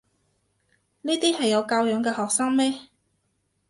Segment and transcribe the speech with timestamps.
[1.03, 2.73] 呢啲係有教養嘅學生咩？